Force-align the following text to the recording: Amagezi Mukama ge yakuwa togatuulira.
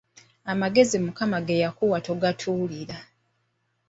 Amagezi 0.51 0.95
Mukama 1.05 1.39
ge 1.45 1.55
yakuwa 1.63 1.97
togatuulira. 2.05 2.97